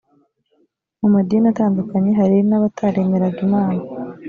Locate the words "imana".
3.47-3.81